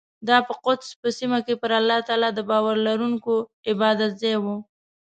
[0.27, 3.33] دا په قدس په سیمه کې پر الله تعالی د باور لرونکو
[3.71, 4.45] عبادتځای و.